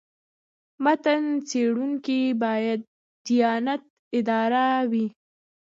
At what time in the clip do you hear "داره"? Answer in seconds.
4.27-4.65